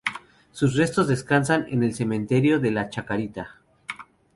Sus 0.51 0.73
restos 0.75 1.07
descansan 1.07 1.67
en 1.69 1.83
el 1.83 1.93
cementerio 1.93 2.59
de 2.59 2.71
la 2.71 2.89
Chacarita. 2.89 3.59